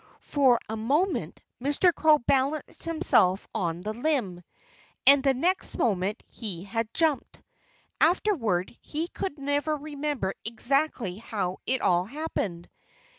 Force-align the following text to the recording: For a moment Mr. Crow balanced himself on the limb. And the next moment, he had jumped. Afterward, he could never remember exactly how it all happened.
For 0.33 0.59
a 0.67 0.75
moment 0.75 1.39
Mr. 1.61 1.93
Crow 1.93 2.17
balanced 2.17 2.85
himself 2.85 3.47
on 3.53 3.81
the 3.81 3.93
limb. 3.93 4.41
And 5.05 5.23
the 5.23 5.35
next 5.35 5.77
moment, 5.77 6.23
he 6.27 6.63
had 6.63 6.91
jumped. 6.91 7.39
Afterward, 7.99 8.75
he 8.81 9.09
could 9.09 9.37
never 9.37 9.75
remember 9.77 10.33
exactly 10.43 11.17
how 11.17 11.57
it 11.67 11.81
all 11.81 12.05
happened. 12.05 12.67